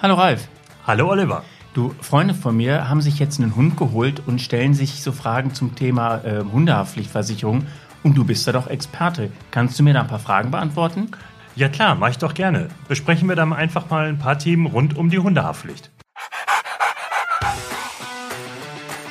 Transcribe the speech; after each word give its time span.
Hallo 0.00 0.14
Ralf. 0.14 0.46
Hallo 0.86 1.10
Oliver. 1.10 1.42
Du, 1.74 1.92
Freunde 2.00 2.32
von 2.32 2.56
mir 2.56 2.88
haben 2.88 3.00
sich 3.00 3.18
jetzt 3.18 3.40
einen 3.40 3.56
Hund 3.56 3.76
geholt 3.76 4.22
und 4.24 4.40
stellen 4.40 4.72
sich 4.72 5.02
so 5.02 5.10
Fragen 5.10 5.54
zum 5.54 5.74
Thema 5.74 6.18
äh, 6.24 6.44
Hundehaftpflichtversicherung. 6.44 7.66
Und 8.04 8.16
du 8.16 8.24
bist 8.24 8.46
da 8.46 8.52
doch 8.52 8.68
Experte. 8.68 9.32
Kannst 9.50 9.76
du 9.76 9.82
mir 9.82 9.94
da 9.94 10.02
ein 10.02 10.06
paar 10.06 10.20
Fragen 10.20 10.52
beantworten? 10.52 11.10
Ja 11.56 11.68
klar, 11.68 11.96
mache 11.96 12.12
ich 12.12 12.18
doch 12.18 12.34
gerne. 12.34 12.68
Besprechen 12.86 13.28
wir 13.28 13.34
dann 13.34 13.52
einfach 13.52 13.90
mal 13.90 14.06
ein 14.06 14.20
paar 14.20 14.38
Themen 14.38 14.66
rund 14.66 14.96
um 14.96 15.10
die 15.10 15.18
Hundehaftpflicht. 15.18 15.90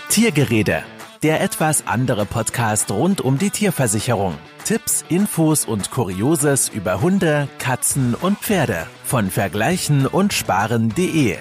Tiergerede, 0.07 0.83
der 1.21 1.41
etwas 1.41 1.85
andere 1.85 2.25
Podcast 2.25 2.91
rund 2.91 3.19
um 3.19 3.37
die 3.37 3.49
Tierversicherung. 3.49 4.35
Tipps, 4.67 5.05
Infos 5.07 5.63
und 5.63 5.91
Kurioses 5.91 6.67
über 6.67 6.99
Hunde, 6.99 7.47
Katzen 7.57 8.13
und 8.13 8.37
Pferde 8.39 8.85
von 9.05 9.31
vergleichen 9.31 10.05
und 10.05 10.33
sparen.de. 10.33 11.37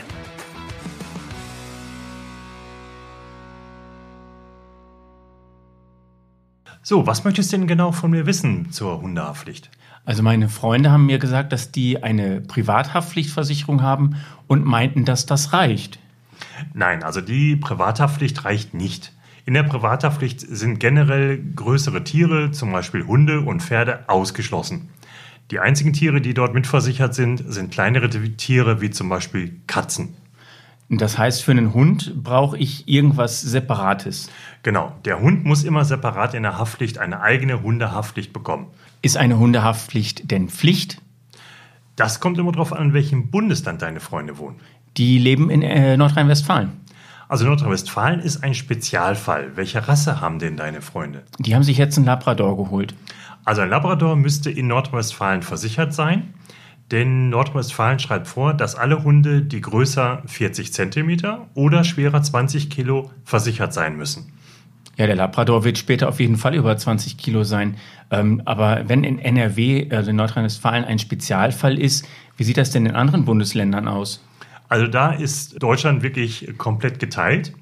So, 6.85 7.09
was 7.09 7.25
möchtest 7.25 7.53
du 7.53 7.57
denn 7.57 7.67
genau 7.67 7.91
von 7.91 8.13
mir 8.13 8.27
wissen 8.27 8.71
zur 8.71 9.01
Hundehaftpflicht? 9.01 9.73
Also 10.05 10.23
meine 10.23 10.49
Freunde 10.49 10.93
haben 10.93 11.07
mir 11.07 11.19
gesagt, 11.19 11.53
dass 11.53 11.73
die 11.73 12.05
eine 12.05 12.41
Privathaftpflichtversicherung 12.43 13.83
haben 13.83 14.15
und 14.47 14.65
meinten, 14.65 15.05
dass 15.05 15.27
das 15.27 15.53
reicht. 15.53 15.99
Nein, 16.75 17.03
also 17.03 17.21
die 17.21 17.57
Privathaftpflicht 17.57 18.45
reicht 18.45 18.73
nicht. 18.73 19.16
In 19.47 19.55
der 19.55 19.63
Privathaftpflicht 19.63 20.41
sind 20.41 20.81
generell 20.81 21.41
größere 21.55 22.03
Tiere, 22.03 22.51
zum 22.51 22.73
Beispiel 22.73 23.07
Hunde 23.07 23.43
und 23.43 23.63
Pferde, 23.63 24.01
ausgeschlossen. 24.09 24.89
Die 25.53 25.61
einzigen 25.61 25.93
Tiere, 25.93 26.21
die 26.21 26.35
dort 26.35 26.53
mitversichert 26.53 27.15
sind, 27.15 27.45
sind 27.47 27.71
kleinere 27.71 28.11
Tiere 28.11 28.81
wie 28.81 28.91
zum 28.91 29.09
Beispiel 29.09 29.61
Katzen. 29.69 30.17
Das 30.89 31.17
heißt, 31.17 31.45
für 31.45 31.53
einen 31.53 31.75
Hund 31.75 32.25
brauche 32.25 32.59
ich 32.59 32.89
irgendwas 32.89 33.41
Separates. 33.41 34.31
Genau, 34.65 34.93
der 35.05 35.21
Hund 35.21 35.45
muss 35.45 35.63
immer 35.63 35.85
separat 35.85 36.35
in 36.35 36.43
der 36.43 36.59
Haftpflicht 36.59 36.99
eine 36.99 37.21
eigene 37.21 37.63
Hundehaftpflicht 37.63 38.33
bekommen. 38.33 38.67
Ist 39.01 39.17
eine 39.17 39.39
Hundehaftpflicht 39.39 40.29
denn 40.29 40.49
Pflicht? 40.49 41.01
Das 41.95 42.19
kommt 42.19 42.39
immer 42.39 42.51
darauf 42.51 42.73
an, 42.73 42.89
in 42.89 42.95
welchem 42.95 43.31
Bundesland 43.31 43.81
deine 43.81 44.01
Freunde 44.01 44.39
wohnen. 44.39 44.57
Die 44.97 45.19
leben 45.21 45.51
in 45.51 45.63
äh, 45.63 45.97
Nordrhein-Westfalen. 45.97 46.73
Also 47.29 47.45
Nordrhein-Westfalen 47.45 48.21
ist 48.21 48.45
ein 48.45 48.55
Spezialfall. 48.55 49.57
Welche 49.57 49.89
Rasse 49.89 50.21
haben 50.21 50.39
denn 50.39 50.57
deine 50.57 50.81
Freunde? 50.81 51.25
Die 51.39 51.55
haben 51.55 51.65
sich 51.65 51.77
jetzt 51.77 51.97
einen 51.97 52.07
Labrador 52.07 52.57
geholt. 52.57 52.95
Also 53.45 53.63
ein 53.63 53.71
Labrador 53.71 54.17
müsste 54.17 54.51
in 54.51 54.69
Nordrhein-Westfalen 54.69 55.43
versichert 55.43 55.93
sein, 55.93 56.35
denn 56.93 57.31
Nordrhein-Westfalen 57.31 57.99
schreibt 57.99 58.29
vor, 58.29 58.55
dass 58.55 58.77
alle 58.77 59.03
Hunde, 59.03 59.43
die 59.43 59.61
größer 59.61 60.23
40 60.27 60.73
Zentimeter 60.73 61.49
oder 61.55 61.83
schwerer 61.83 62.23
20 62.23 62.71
Kilo 62.71 63.11
versichert 63.25 63.73
sein 63.73 63.97
müssen. 63.97 64.33
Ja, 64.97 65.07
der 65.07 65.17
Labrador 65.17 65.65
wird 65.65 65.79
später 65.79 66.09
auf 66.09 66.21
jeden 66.21 66.37
Fall 66.37 66.55
über 66.55 66.77
20 66.77 67.19
Kilo 67.19 67.43
sein. 67.45 67.77
Ähm, 68.11 68.41
aber 68.45 68.89
wenn 68.89 69.05
in 69.05 69.19
NRW, 69.19 69.89
also 69.91 70.11
in 70.11 70.17
Nordrhein-Westfalen, 70.17 70.85
ein 70.85 70.99
Spezialfall 70.99 71.79
ist, 71.79 72.07
wie 72.37 72.45
sieht 72.45 72.57
das 72.57 72.71
denn 72.71 72.87
in 72.87 72.95
anderen 72.95 73.25
Bundesländern 73.25 73.89
aus? 73.89 74.23
Also 74.69 74.87
da 74.87 75.13
ist 75.13 75.63
Deutschland 75.63 76.03
wirklich 76.03 76.57
komplett 76.59 76.99
geteilt. 76.99 77.53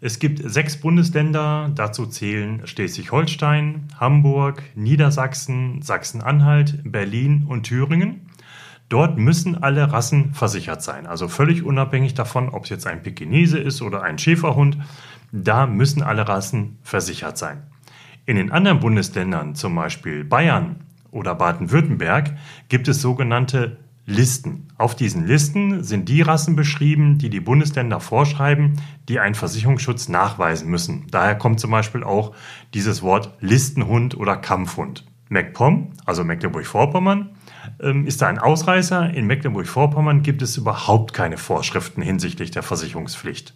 Es 0.00 0.18
gibt 0.18 0.40
sechs 0.44 0.76
Bundesländer, 0.76 1.70
dazu 1.74 2.06
zählen 2.06 2.66
Schleswig-Holstein, 2.66 3.88
Hamburg, 3.98 4.62
Niedersachsen, 4.74 5.80
Sachsen-Anhalt, 5.80 6.80
Berlin 6.84 7.46
und 7.48 7.64
Thüringen. 7.64 8.28
Dort 8.88 9.18
müssen 9.18 9.60
alle 9.60 9.90
Rassen 9.90 10.34
versichert 10.34 10.82
sein, 10.82 11.06
also 11.06 11.28
völlig 11.28 11.64
unabhängig 11.64 12.14
davon, 12.14 12.50
ob 12.50 12.64
es 12.64 12.70
jetzt 12.70 12.86
ein 12.86 13.02
Pekinese 13.02 13.58
ist 13.58 13.82
oder 13.82 14.02
ein 14.02 14.18
Schäferhund. 14.18 14.78
Da 15.32 15.66
müssen 15.66 16.02
alle 16.02 16.28
Rassen 16.28 16.78
versichert 16.82 17.36
sein. 17.36 17.62
In 18.26 18.36
den 18.36 18.52
anderen 18.52 18.80
Bundesländern, 18.80 19.54
zum 19.54 19.74
Beispiel 19.74 20.24
Bayern 20.24 20.84
oder 21.10 21.34
Baden-Württemberg, 21.34 22.36
gibt 22.68 22.86
es 22.86 23.00
sogenannte 23.00 23.78
Listen. 24.08 24.68
Auf 24.78 24.94
diesen 24.94 25.26
Listen 25.26 25.82
sind 25.82 26.08
die 26.08 26.22
Rassen 26.22 26.54
beschrieben, 26.54 27.18
die 27.18 27.28
die 27.28 27.40
Bundesländer 27.40 27.98
vorschreiben, 27.98 28.80
die 29.08 29.18
einen 29.18 29.34
Versicherungsschutz 29.34 30.08
nachweisen 30.08 30.70
müssen. 30.70 31.08
Daher 31.10 31.34
kommt 31.34 31.58
zum 31.58 31.72
Beispiel 31.72 32.04
auch 32.04 32.32
dieses 32.72 33.02
Wort 33.02 33.36
Listenhund 33.40 34.16
oder 34.16 34.36
Kampfhund. 34.36 35.04
MacPom, 35.28 35.92
also 36.04 36.22
Mecklenburg-Vorpommern, 36.22 37.30
ähm, 37.80 38.06
ist 38.06 38.22
da 38.22 38.28
ein 38.28 38.38
Ausreißer. 38.38 39.10
In 39.12 39.26
Mecklenburg-Vorpommern 39.26 40.22
gibt 40.22 40.40
es 40.40 40.56
überhaupt 40.56 41.12
keine 41.12 41.36
Vorschriften 41.36 42.00
hinsichtlich 42.00 42.52
der 42.52 42.62
Versicherungspflicht. 42.62 43.54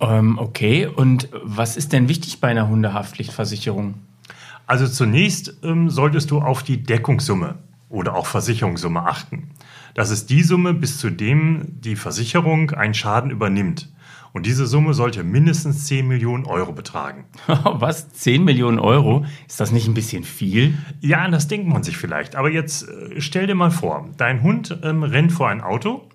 Ähm, 0.00 0.38
okay, 0.38 0.86
und 0.86 1.28
was 1.42 1.76
ist 1.76 1.92
denn 1.92 2.08
wichtig 2.08 2.40
bei 2.40 2.48
einer 2.48 2.68
Hundehaftpflichtversicherung? 2.68 3.94
Also 4.68 4.86
zunächst 4.86 5.58
ähm, 5.64 5.90
solltest 5.90 6.30
du 6.30 6.38
auf 6.38 6.62
die 6.62 6.84
Deckungssumme 6.84 7.56
oder 7.88 8.14
auch 8.14 8.26
Versicherungssumme 8.26 9.02
achten. 9.02 9.50
Das 9.94 10.10
ist 10.10 10.30
die 10.30 10.42
Summe, 10.42 10.74
bis 10.74 10.98
zu 10.98 11.10
dem 11.10 11.64
die 11.80 11.96
Versicherung 11.96 12.70
einen 12.70 12.94
Schaden 12.94 13.30
übernimmt. 13.30 13.88
Und 14.32 14.46
diese 14.46 14.66
Summe 14.66 14.94
sollte 14.94 15.24
mindestens 15.24 15.86
10 15.86 16.06
Millionen 16.06 16.44
Euro 16.44 16.72
betragen. 16.72 17.24
Was? 17.46 18.10
10 18.10 18.44
Millionen 18.44 18.78
Euro? 18.78 19.24
Ist 19.48 19.58
das 19.58 19.72
nicht 19.72 19.88
ein 19.88 19.94
bisschen 19.94 20.22
viel? 20.22 20.76
Ja, 21.00 21.28
das 21.28 21.48
denkt 21.48 21.66
man 21.66 21.82
sich 21.82 21.96
vielleicht. 21.96 22.36
Aber 22.36 22.50
jetzt 22.50 22.88
äh, 22.88 23.20
stell 23.20 23.46
dir 23.46 23.54
mal 23.54 23.70
vor, 23.70 24.08
dein 24.16 24.42
Hund 24.42 24.78
ähm, 24.82 25.02
rennt 25.02 25.32
vor 25.32 25.48
ein 25.48 25.62
Auto 25.62 26.08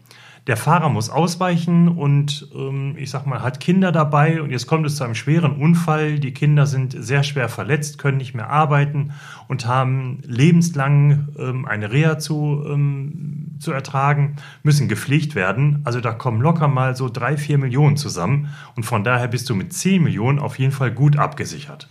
der 0.48 0.58
Fahrer 0.58 0.90
muss 0.90 1.10
ausweichen 1.10 1.88
und 1.88 2.50
ähm, 2.54 2.96
ich 2.98 3.10
sag 3.10 3.26
mal, 3.26 3.42
hat 3.42 3.62
Kinder 3.62 3.94
dabei 3.94 4.42
und 4.42 4.52
jetzt 4.52 4.68
kommt 4.68 4.86
es 4.86 4.98
zu 4.98 5.06
einem 5.06 5.16
schweren 5.16 5.56
Unfall. 5.56 6.20
Die 6.20 6.34
Kinder 6.34 6.66
sind 6.66 6.96
sehr 6.98 7.24
schwer 7.24 7.48
verletzt, 7.48 7.98
können 7.98 8.18
nicht 8.18 8.34
mehr 8.34 8.50
arbeiten 8.50 9.14
und 9.48 9.68
haben 9.68 10.20
lebenslang 10.26 11.30
ähm, 11.40 11.66
eine 11.66 11.92
Reha 11.94 12.20
zu, 12.20 12.62
ähm, 12.68 13.56
zu 13.60 13.72
ertragen, 13.72 14.36
müssen 14.64 14.90
gepflegt 14.90 15.34
werden. 15.34 15.80
Also 15.86 16.02
da 16.02 16.12
kommen 16.12 16.42
locker 16.42 16.68
mal 16.68 16.98
so 16.98 17.08
drei, 17.08 17.38
vier 17.38 17.58
Millionen 17.58 17.96
zusammen 17.96 18.50
und 18.76 18.84
von 18.84 19.06
daher 19.06 19.30
bist 19.30 19.50
du 19.50 19.56
mit 19.56 19.72
zehn 19.72 20.04
Millionen 20.04 20.40
auf 20.40 20.60
jeden 20.60 20.74
Fall 20.74 20.92
gut 20.92 21.18
abgesichert. 21.18 21.88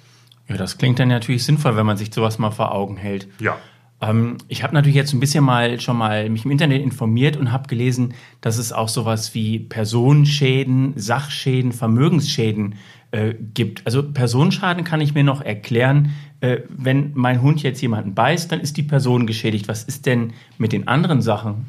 Ja, 0.48 0.58
das 0.58 0.76
klingt 0.76 0.98
dann 0.98 1.08
natürlich 1.08 1.44
sinnvoll, 1.44 1.76
wenn 1.76 1.86
man 1.86 1.96
sich 1.96 2.12
sowas 2.12 2.38
mal 2.38 2.50
vor 2.50 2.74
Augen 2.74 2.98
hält. 2.98 3.28
Ja. 3.40 3.56
Ähm, 4.02 4.36
ich 4.48 4.62
habe 4.62 4.74
natürlich 4.74 4.96
jetzt 4.96 5.14
ein 5.14 5.20
bisschen 5.20 5.44
mal 5.44 5.80
schon 5.80 5.96
mal 5.96 6.28
mich 6.28 6.44
im 6.44 6.50
Internet 6.50 6.82
informiert 6.82 7.36
und 7.36 7.52
habe 7.52 7.68
gelesen, 7.68 8.12
dass 8.42 8.58
es 8.58 8.72
auch 8.72 8.88
sowas 8.88 9.34
wie 9.34 9.60
Personenschäden, 9.60 10.94
Sachschäden, 10.96 11.72
Vermögensschäden 11.72 12.74
äh, 13.12 13.34
gibt. 13.54 13.86
Also 13.86 14.02
Personenschaden 14.02 14.84
kann 14.84 15.00
ich 15.00 15.14
mir 15.14 15.24
noch 15.24 15.40
erklären. 15.40 16.10
Äh, 16.40 16.58
wenn 16.68 17.12
mein 17.14 17.40
Hund 17.40 17.62
jetzt 17.62 17.80
jemanden 17.80 18.14
beißt, 18.14 18.50
dann 18.50 18.60
ist 18.60 18.76
die 18.76 18.82
Person 18.82 19.26
geschädigt. 19.26 19.68
Was 19.68 19.84
ist 19.84 20.04
denn 20.06 20.32
mit 20.58 20.72
den 20.72 20.88
anderen 20.88 21.22
Sachen? 21.22 21.66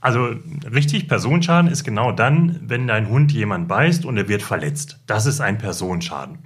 Also 0.00 0.28
richtig, 0.70 1.08
Personenschaden 1.08 1.70
ist 1.70 1.82
genau 1.82 2.12
dann, 2.12 2.60
wenn 2.62 2.86
dein 2.86 3.08
Hund 3.08 3.32
jemand 3.32 3.68
beißt 3.68 4.04
und 4.04 4.18
er 4.18 4.28
wird 4.28 4.42
verletzt. 4.42 5.00
Das 5.06 5.24
ist 5.24 5.40
ein 5.40 5.56
Personenschaden. 5.56 6.38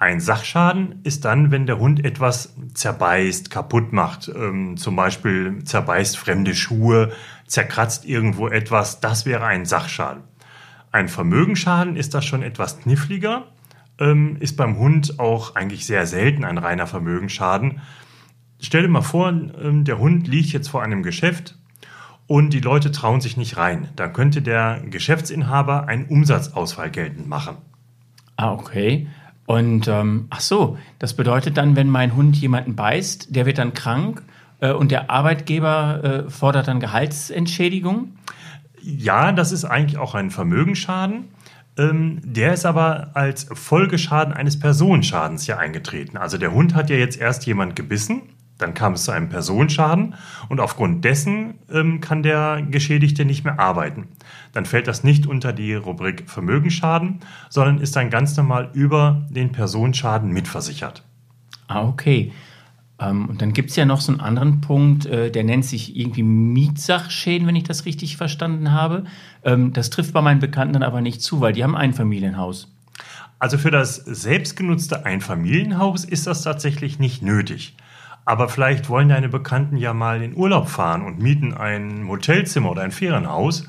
Ein 0.00 0.20
Sachschaden 0.20 1.00
ist 1.02 1.24
dann, 1.24 1.50
wenn 1.50 1.66
der 1.66 1.80
Hund 1.80 2.04
etwas 2.04 2.54
zerbeißt, 2.72 3.50
kaputt 3.50 3.92
macht, 3.92 4.28
ähm, 4.28 4.76
zum 4.76 4.94
Beispiel 4.94 5.64
zerbeißt 5.64 6.16
fremde 6.16 6.54
Schuhe, 6.54 7.10
zerkratzt 7.48 8.04
irgendwo 8.04 8.46
etwas, 8.46 9.00
das 9.00 9.26
wäre 9.26 9.44
ein 9.44 9.64
Sachschaden. 9.64 10.22
Ein 10.92 11.08
Vermögensschaden 11.08 11.96
ist 11.96 12.14
das 12.14 12.24
schon 12.24 12.44
etwas 12.44 12.78
kniffliger, 12.78 13.48
ähm, 13.98 14.36
ist 14.38 14.56
beim 14.56 14.78
Hund 14.78 15.18
auch 15.18 15.56
eigentlich 15.56 15.84
sehr 15.84 16.06
selten 16.06 16.44
ein 16.44 16.58
reiner 16.58 16.86
Vermögensschaden. 16.86 17.80
Stell 18.60 18.82
dir 18.82 18.88
mal 18.88 19.02
vor, 19.02 19.28
ähm, 19.28 19.84
der 19.84 19.98
Hund 19.98 20.28
liegt 20.28 20.52
jetzt 20.52 20.68
vor 20.68 20.82
einem 20.82 21.02
Geschäft 21.02 21.58
und 22.28 22.50
die 22.50 22.60
Leute 22.60 22.92
trauen 22.92 23.20
sich 23.20 23.36
nicht 23.36 23.56
rein. 23.56 23.88
Dann 23.96 24.12
könnte 24.12 24.42
der 24.42 24.80
Geschäftsinhaber 24.88 25.88
einen 25.88 26.06
Umsatzausfall 26.06 26.92
geltend 26.92 27.26
machen. 27.26 27.56
Ah, 28.36 28.52
okay. 28.52 29.08
Und 29.48 29.88
ähm, 29.88 30.26
ach 30.28 30.40
so, 30.40 30.76
das 30.98 31.14
bedeutet 31.14 31.56
dann, 31.56 31.74
wenn 31.74 31.88
mein 31.88 32.14
Hund 32.14 32.36
jemanden 32.36 32.76
beißt, 32.76 33.34
der 33.34 33.46
wird 33.46 33.56
dann 33.56 33.72
krank 33.72 34.22
äh, 34.60 34.72
und 34.72 34.90
der 34.90 35.08
Arbeitgeber 35.08 36.04
äh, 36.26 36.30
fordert 36.30 36.68
dann 36.68 36.80
Gehaltsentschädigung? 36.80 38.12
Ja, 38.82 39.32
das 39.32 39.50
ist 39.50 39.64
eigentlich 39.64 39.96
auch 39.96 40.14
ein 40.14 40.30
Vermögensschaden. 40.30 41.28
Ähm, 41.78 42.20
der 42.22 42.52
ist 42.52 42.66
aber 42.66 43.12
als 43.14 43.46
Folgeschaden 43.50 44.34
eines 44.34 44.58
Personenschadens 44.58 45.44
hier 45.44 45.58
eingetreten. 45.58 46.18
Also 46.18 46.36
der 46.36 46.52
Hund 46.52 46.74
hat 46.74 46.90
ja 46.90 46.96
jetzt 46.96 47.18
erst 47.18 47.46
jemand 47.46 47.74
gebissen 47.74 48.20
dann 48.58 48.74
kam 48.74 48.94
es 48.94 49.04
zu 49.04 49.12
einem 49.12 49.28
Personenschaden 49.28 50.14
und 50.48 50.60
aufgrund 50.60 51.04
dessen 51.04 51.54
ähm, 51.72 52.00
kann 52.00 52.22
der 52.22 52.62
Geschädigte 52.68 53.24
nicht 53.24 53.44
mehr 53.44 53.58
arbeiten. 53.58 54.08
Dann 54.52 54.66
fällt 54.66 54.88
das 54.88 55.04
nicht 55.04 55.26
unter 55.26 55.52
die 55.52 55.74
Rubrik 55.74 56.28
Vermögensschaden, 56.28 57.20
sondern 57.48 57.78
ist 57.78 57.96
dann 57.96 58.10
ganz 58.10 58.36
normal 58.36 58.70
über 58.72 59.26
den 59.30 59.52
Personenschaden 59.52 60.32
mitversichert. 60.32 61.04
Ah, 61.68 61.86
okay. 61.86 62.32
Ähm, 62.98 63.28
und 63.28 63.40
dann 63.40 63.52
gibt 63.52 63.70
es 63.70 63.76
ja 63.76 63.84
noch 63.84 64.00
so 64.00 64.12
einen 64.12 64.20
anderen 64.20 64.60
Punkt, 64.60 65.06
äh, 65.06 65.30
der 65.30 65.44
nennt 65.44 65.64
sich 65.64 65.96
irgendwie 65.96 66.22
Mietsachschäden, 66.24 67.46
wenn 67.46 67.56
ich 67.56 67.64
das 67.64 67.84
richtig 67.84 68.16
verstanden 68.16 68.72
habe. 68.72 69.04
Ähm, 69.44 69.72
das 69.72 69.90
trifft 69.90 70.12
bei 70.12 70.20
meinen 70.20 70.40
Bekannten 70.40 70.74
dann 70.74 70.82
aber 70.82 71.00
nicht 71.00 71.22
zu, 71.22 71.40
weil 71.40 71.52
die 71.52 71.62
haben 71.62 71.76
ein 71.76 71.94
Familienhaus. 71.94 72.68
Also 73.38 73.56
für 73.56 73.70
das 73.70 73.96
selbstgenutzte 73.96 75.06
Einfamilienhaus 75.06 76.04
ist 76.04 76.26
das 76.26 76.42
tatsächlich 76.42 76.98
nicht 76.98 77.22
nötig. 77.22 77.76
Aber 78.28 78.50
vielleicht 78.50 78.90
wollen 78.90 79.08
deine 79.08 79.30
Bekannten 79.30 79.78
ja 79.78 79.94
mal 79.94 80.22
in 80.22 80.36
Urlaub 80.36 80.68
fahren 80.68 81.00
und 81.00 81.18
mieten 81.18 81.54
ein 81.54 82.06
Hotelzimmer 82.08 82.72
oder 82.72 82.82
ein 82.82 82.90
Ferienhaus. 82.90 83.66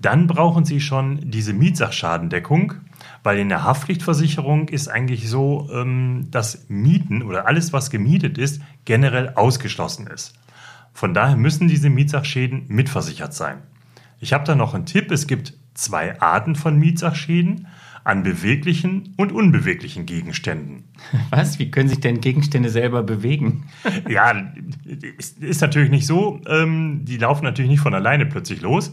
Dann 0.00 0.26
brauchen 0.26 0.64
sie 0.64 0.80
schon 0.80 1.30
diese 1.30 1.52
Mietsachschadendeckung, 1.52 2.72
weil 3.22 3.38
in 3.38 3.50
der 3.50 3.64
Haftpflichtversicherung 3.64 4.70
ist 4.70 4.88
eigentlich 4.88 5.28
so, 5.28 5.68
ähm, 5.70 6.28
dass 6.30 6.70
Mieten 6.70 7.20
oder 7.22 7.46
alles, 7.46 7.74
was 7.74 7.90
gemietet 7.90 8.38
ist, 8.38 8.62
generell 8.86 9.34
ausgeschlossen 9.34 10.06
ist. 10.06 10.32
Von 10.94 11.12
daher 11.12 11.36
müssen 11.36 11.68
diese 11.68 11.90
Mietsachschäden 11.90 12.64
mitversichert 12.68 13.34
sein. 13.34 13.58
Ich 14.20 14.32
habe 14.32 14.44
da 14.44 14.54
noch 14.54 14.72
einen 14.72 14.86
Tipp. 14.86 15.10
Es 15.10 15.26
gibt 15.26 15.52
zwei 15.74 16.18
Arten 16.18 16.54
von 16.54 16.78
Mietsachschäden 16.78 17.66
an 18.04 18.22
beweglichen 18.22 19.14
und 19.16 19.32
unbeweglichen 19.32 20.06
Gegenständen. 20.06 20.84
Was? 21.30 21.58
Wie 21.58 21.70
können 21.70 21.88
sich 21.88 22.00
denn 22.00 22.20
Gegenstände 22.20 22.70
selber 22.70 23.02
bewegen? 23.02 23.68
ja, 24.08 24.32
ist, 25.18 25.38
ist 25.42 25.60
natürlich 25.60 25.90
nicht 25.90 26.06
so. 26.06 26.40
Ähm, 26.46 27.04
die 27.04 27.16
laufen 27.16 27.44
natürlich 27.44 27.70
nicht 27.70 27.80
von 27.80 27.94
alleine 27.94 28.26
plötzlich 28.26 28.60
los. 28.60 28.92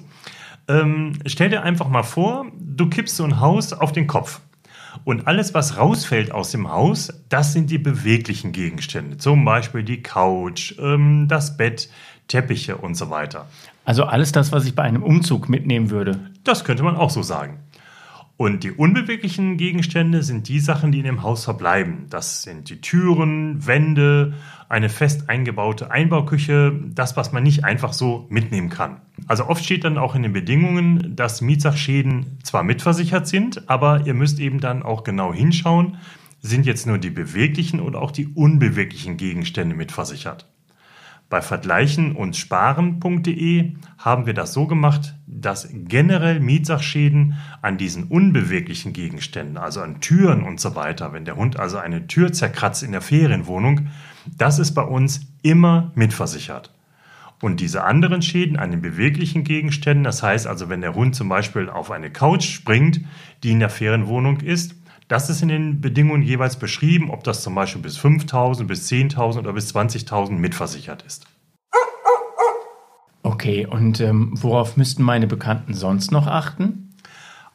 Ähm, 0.67 1.13
stell 1.25 1.49
dir 1.49 1.63
einfach 1.63 1.89
mal 1.89 2.03
vor, 2.03 2.47
du 2.59 2.89
kippst 2.89 3.15
so 3.15 3.23
ein 3.23 3.39
Haus 3.39 3.73
auf 3.73 3.91
den 3.91 4.07
Kopf. 4.07 4.41
Und 5.03 5.27
alles, 5.27 5.53
was 5.53 5.77
rausfällt 5.77 6.31
aus 6.31 6.51
dem 6.51 6.71
Haus, 6.71 7.13
das 7.29 7.53
sind 7.53 7.69
die 7.69 7.77
beweglichen 7.77 8.51
Gegenstände. 8.51 9.17
Zum 9.17 9.45
Beispiel 9.45 9.83
die 9.83 10.01
Couch, 10.01 10.73
ähm, 10.79 11.27
das 11.27 11.57
Bett, 11.57 11.89
Teppiche 12.27 12.77
und 12.77 12.95
so 12.95 13.09
weiter. 13.09 13.47
Also 13.83 14.03
alles 14.03 14.31
das, 14.31 14.51
was 14.51 14.65
ich 14.65 14.73
bei 14.73 14.83
einem 14.83 15.03
Umzug 15.03 15.47
mitnehmen 15.47 15.91
würde. 15.91 16.31
Das 16.43 16.63
könnte 16.63 16.81
man 16.83 16.95
auch 16.95 17.11
so 17.11 17.21
sagen. 17.21 17.59
Und 18.37 18.65
die 18.65 18.71
unbeweglichen 18.71 19.55
Gegenstände 19.55 20.21
sind 20.21 20.49
die 20.49 20.59
Sachen, 20.59 20.91
die 20.91 20.99
in 20.99 21.05
dem 21.05 21.23
Haus 21.23 21.45
verbleiben. 21.45 22.07
Das 22.09 22.43
sind 22.43 22.69
die 22.69 22.81
Türen, 22.81 23.65
Wände, 23.65 24.33
eine 24.67 24.89
fest 24.89 25.29
eingebaute 25.29 25.89
Einbauküche, 25.89 26.77
das, 26.93 27.15
was 27.15 27.31
man 27.31 27.43
nicht 27.43 27.63
einfach 27.63 27.93
so 27.93 28.25
mitnehmen 28.29 28.69
kann. 28.69 28.99
Also 29.27 29.47
oft 29.47 29.63
steht 29.63 29.85
dann 29.85 29.97
auch 29.97 30.15
in 30.15 30.23
den 30.23 30.33
Bedingungen, 30.33 31.15
dass 31.15 31.39
Mietsachschäden 31.39 32.39
zwar 32.43 32.63
mitversichert 32.63 33.25
sind, 33.25 33.69
aber 33.69 34.05
ihr 34.05 34.13
müsst 34.13 34.39
eben 34.39 34.59
dann 34.59 34.83
auch 34.83 35.05
genau 35.05 35.33
hinschauen, 35.33 35.97
sind 36.41 36.65
jetzt 36.65 36.85
nur 36.87 36.97
die 36.97 37.11
beweglichen 37.11 37.79
oder 37.79 38.01
auch 38.01 38.11
die 38.11 38.27
unbeweglichen 38.27 39.15
Gegenstände 39.15 39.75
mitversichert. 39.75 40.45
Bei 41.29 41.41
vergleichen 41.41 42.15
und 42.15 42.35
sparen.de 42.35 43.73
haben 43.97 44.25
wir 44.27 44.33
das 44.35 44.53
so 44.53 44.67
gemacht, 44.67 45.15
dass 45.25 45.67
generell 45.71 46.39
Mietsachschäden 46.39 47.35
an 47.63 47.77
diesen 47.77 48.05
unbeweglichen 48.05 48.93
Gegenständen, 48.93 49.57
also 49.57 49.81
an 49.81 50.01
Türen 50.01 50.43
und 50.43 50.59
so 50.59 50.75
weiter, 50.75 51.13
wenn 51.13 51.25
der 51.25 51.35
Hund 51.35 51.59
also 51.59 51.77
eine 51.77 52.05
Tür 52.05 52.31
zerkratzt 52.31 52.83
in 52.83 52.91
der 52.91 53.01
Ferienwohnung, 53.01 53.87
das 54.37 54.59
ist 54.59 54.73
bei 54.73 54.83
uns 54.83 55.21
immer 55.41 55.91
mitversichert. 55.95 56.71
Und 57.41 57.59
diese 57.59 57.83
anderen 57.83 58.21
Schäden 58.21 58.57
an 58.57 58.71
den 58.71 58.81
beweglichen 58.81 59.43
Gegenständen, 59.43 60.03
das 60.03 60.23
heißt 60.23 60.47
also, 60.47 60.69
wenn 60.69 60.81
der 60.81 60.95
Hund 60.95 61.15
zum 61.15 61.27
Beispiel 61.27 61.69
auf 61.69 61.91
eine 61.91 62.11
Couch 62.11 62.45
springt, 62.45 63.01
die 63.43 63.51
in 63.51 63.59
der 63.59 63.69
Ferienwohnung 63.69 64.39
ist, 64.41 64.75
das 65.07 65.29
ist 65.29 65.41
in 65.41 65.49
den 65.49 65.81
Bedingungen 65.81 66.23
jeweils 66.23 66.57
beschrieben, 66.57 67.11
ob 67.11 67.23
das 67.23 67.43
zum 67.43 67.53
Beispiel 67.55 67.81
bis 67.81 67.97
5.000, 67.97 68.63
bis 68.65 68.89
10.000 68.89 69.39
oder 69.39 69.53
bis 69.53 69.73
20.000 69.75 70.31
mitversichert 70.31 71.03
ist. 71.03 71.27
Okay, 73.21 73.65
und 73.65 73.99
ähm, 74.01 74.31
worauf 74.35 74.77
müssten 74.77 75.03
meine 75.03 75.27
Bekannten 75.27 75.73
sonst 75.73 76.11
noch 76.11 76.27
achten? 76.27 76.93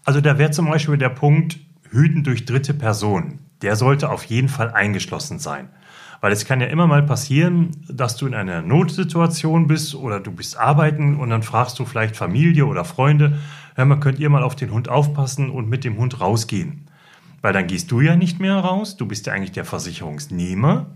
Also 0.05 0.20
da 0.20 0.38
wäre 0.38 0.50
zum 0.50 0.69
Beispiel 0.69 0.97
der 0.97 1.11
Punkt 1.11 1.61
Hüten 1.91 2.25
durch 2.25 2.44
dritte 2.44 2.75
Personen. 2.75 3.41
Der 3.62 3.76
sollte 3.76 4.11
auf 4.11 4.25
jeden 4.25 4.49
Fall 4.49 4.70
eingeschlossen 4.70 5.38
sein. 5.38 5.69
Weil 6.20 6.32
es 6.32 6.44
kann 6.44 6.61
ja 6.61 6.67
immer 6.67 6.87
mal 6.87 7.03
passieren, 7.03 7.70
dass 7.88 8.17
du 8.17 8.26
in 8.26 8.35
einer 8.35 8.62
Notsituation 8.62 9.67
bist 9.67 9.94
oder 9.94 10.20
du 10.20 10.32
bist 10.32 10.58
arbeiten 10.58 11.17
und 11.17 11.31
dann 11.31 11.43
fragst 11.43 11.79
du 11.79 11.85
vielleicht 11.85 12.17
Familie 12.17 12.67
oder 12.67 12.85
Freunde, 12.85 13.38
hör 13.75 13.85
mal, 13.85 14.00
könnt 14.00 14.19
ihr 14.19 14.29
mal 14.29 14.43
auf 14.43 14.56
den 14.56 14.70
Hund 14.70 14.88
aufpassen 14.88 15.50
und 15.50 15.69
mit 15.69 15.85
dem 15.85 15.96
Hund 15.96 16.20
rausgehen? 16.20 16.90
Weil 17.43 17.53
dann 17.53 17.67
gehst 17.67 17.91
du 17.91 18.01
ja 18.01 18.17
nicht 18.17 18.39
mehr 18.39 18.57
raus, 18.57 18.97
du 18.97 19.07
bist 19.07 19.27
ja 19.27 19.33
eigentlich 19.33 19.53
der 19.53 19.65
Versicherungsnehmer, 19.65 20.87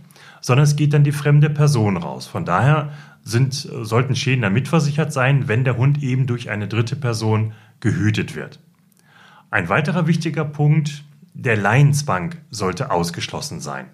sondern 0.41 0.65
es 0.65 0.77
geht 0.77 0.93
dann 0.93 1.05
die 1.05 1.13
fremde 1.13 1.49
Person 1.49 1.97
raus. 1.97 2.27
Von 2.27 2.45
daher 2.45 2.93
sind, 3.23 3.55
sollten 3.55 4.15
Schäden 4.15 4.43
dann 4.43 4.53
mitversichert 4.53 5.13
sein, 5.13 5.49
wenn 5.49 5.65
der 5.65 5.79
Hund 5.79 6.03
eben 6.03 6.27
durch 6.27 6.51
eine 6.51 6.69
dritte 6.69 6.97
Person 6.97 7.55
gehütet 7.81 8.37
wird. 8.37 8.61
Ein 9.51 9.69
weiterer 9.69 10.07
wichtiger 10.07 10.45
Punkt, 10.45 11.05
der 11.33 11.57
Leinsbank 11.57 12.43
sollte 12.51 12.91
ausgeschlossen 12.91 13.61
sein. 13.61 13.87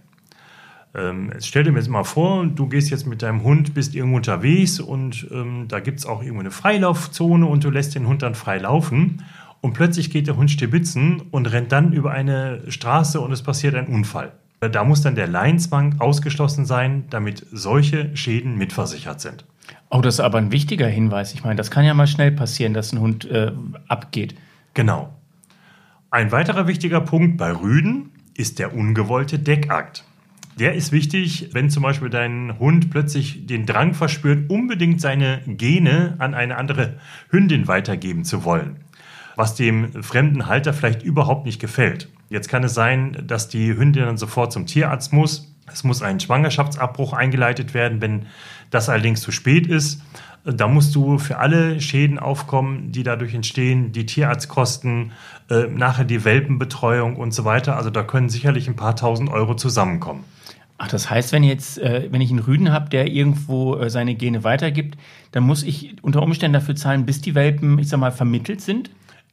Ähm, 0.92 1.32
stell 1.40 1.62
dir 1.62 1.72
jetzt 1.72 1.88
mal 1.88 2.02
vor, 2.02 2.44
du 2.46 2.66
gehst 2.66 2.90
jetzt 2.90 3.06
mit 3.06 3.22
deinem 3.22 3.44
Hund, 3.44 3.74
bist 3.74 3.94
irgendwo 3.94 4.16
unterwegs 4.16 4.80
und 4.80 5.28
ähm, 5.30 5.66
da 5.68 5.78
gibt 5.78 6.00
es 6.00 6.06
auch 6.06 6.20
irgendwo 6.20 6.40
eine 6.40 6.50
Freilaufzone 6.50 7.46
und 7.46 7.62
du 7.62 7.70
lässt 7.70 7.94
den 7.94 8.08
Hund 8.08 8.22
dann 8.22 8.34
frei 8.34 8.58
laufen 8.58 9.22
und 9.60 9.74
plötzlich 9.74 10.10
geht 10.10 10.26
der 10.26 10.36
Hund 10.36 10.50
stibitzen 10.50 11.22
und 11.30 11.50
rennt 11.52 11.72
dann 11.72 11.92
über 11.92 12.12
eine 12.12 12.62
Straße 12.68 13.20
und 13.20 13.32
es 13.32 13.42
passiert 13.42 13.74
ein 13.74 13.86
Unfall. 13.86 14.32
Da 14.60 14.84
muss 14.84 15.00
dann 15.00 15.14
der 15.14 15.26
Leinsbank 15.26 16.00
ausgeschlossen 16.00 16.66
sein, 16.66 17.04
damit 17.10 17.46
solche 17.50 18.14
Schäden 18.16 18.56
mitversichert 18.56 19.20
sind. 19.20 19.44
Oh, 19.88 20.00
das 20.00 20.14
ist 20.14 20.20
aber 20.20 20.38
ein 20.38 20.52
wichtiger 20.52 20.86
Hinweis. 20.86 21.32
Ich 21.32 21.44
meine, 21.44 21.56
das 21.56 21.70
kann 21.70 21.84
ja 21.84 21.94
mal 21.94 22.06
schnell 22.06 22.32
passieren, 22.32 22.74
dass 22.74 22.92
ein 22.92 23.00
Hund 23.00 23.24
äh, 23.30 23.52
abgeht. 23.88 24.34
Genau. 24.74 25.14
Ein 26.10 26.32
weiterer 26.32 26.66
wichtiger 26.66 27.00
Punkt 27.00 27.38
bei 27.38 27.52
Rüden 27.52 28.10
ist 28.34 28.58
der 28.58 28.74
ungewollte 28.74 29.38
Deckakt. 29.38 30.04
Der 30.58 30.74
ist 30.74 30.92
wichtig, 30.92 31.50
wenn 31.52 31.70
zum 31.70 31.82
Beispiel 31.82 32.10
dein 32.10 32.58
Hund 32.58 32.90
plötzlich 32.90 33.46
den 33.46 33.64
Drang 33.64 33.94
verspürt, 33.94 34.50
unbedingt 34.50 35.00
seine 35.00 35.40
Gene 35.46 36.16
an 36.18 36.34
eine 36.34 36.56
andere 36.56 36.98
Hündin 37.30 37.66
weitergeben 37.66 38.24
zu 38.24 38.44
wollen 38.44 38.76
was 39.40 39.54
dem 39.54 40.02
fremden 40.02 40.46
Halter 40.46 40.74
vielleicht 40.74 41.02
überhaupt 41.02 41.46
nicht 41.46 41.60
gefällt. 41.60 42.10
Jetzt 42.28 42.50
kann 42.50 42.62
es 42.62 42.74
sein, 42.74 43.24
dass 43.26 43.48
die 43.48 43.74
Hündin 43.74 44.04
dann 44.04 44.18
sofort 44.18 44.52
zum 44.52 44.66
Tierarzt 44.66 45.14
muss. 45.14 45.50
Es 45.72 45.82
muss 45.82 46.02
ein 46.02 46.20
Schwangerschaftsabbruch 46.20 47.14
eingeleitet 47.14 47.72
werden. 47.72 48.02
Wenn 48.02 48.26
das 48.68 48.90
allerdings 48.90 49.22
zu 49.22 49.32
spät 49.32 49.66
ist, 49.66 50.02
da 50.44 50.68
musst 50.68 50.94
du 50.94 51.16
für 51.16 51.38
alle 51.38 51.80
Schäden 51.80 52.18
aufkommen, 52.18 52.92
die 52.92 53.02
dadurch 53.02 53.32
entstehen, 53.32 53.92
die 53.92 54.04
Tierarztkosten, 54.04 55.12
äh, 55.48 55.68
nachher 55.68 56.04
die 56.04 56.22
Welpenbetreuung 56.26 57.16
und 57.16 57.32
so 57.32 57.46
weiter. 57.46 57.78
Also 57.78 57.88
da 57.88 58.02
können 58.02 58.28
sicherlich 58.28 58.68
ein 58.68 58.76
paar 58.76 58.94
tausend 58.94 59.30
Euro 59.30 59.54
zusammenkommen. 59.54 60.24
Ach, 60.76 60.88
das 60.88 61.08
heißt, 61.08 61.32
wenn 61.32 61.44
jetzt, 61.44 61.78
äh, 61.78 62.08
wenn 62.10 62.20
ich 62.20 62.30
einen 62.30 62.40
Rüden 62.40 62.72
habe, 62.72 62.90
der 62.90 63.06
irgendwo 63.06 63.76
äh, 63.76 63.88
seine 63.88 64.14
Gene 64.14 64.44
weitergibt, 64.44 64.98
dann 65.32 65.44
muss 65.44 65.62
ich 65.62 65.96
unter 66.02 66.22
Umständen 66.22 66.52
dafür 66.52 66.76
zahlen, 66.76 67.06
bis 67.06 67.22
die 67.22 67.34
Welpen, 67.34 67.78
ich 67.78 67.88
sag 67.88 68.00
mal, 68.00 68.12
vermittelt 68.12 68.60
sind? 68.60 68.90